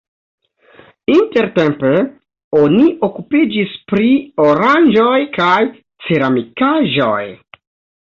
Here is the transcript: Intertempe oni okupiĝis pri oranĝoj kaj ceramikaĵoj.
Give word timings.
Intertempe 1.15 1.91
oni 2.63 2.89
okupiĝis 3.09 3.77
pri 3.93 4.11
oranĝoj 4.49 5.15
kaj 5.39 5.55
ceramikaĵoj. 6.09 7.25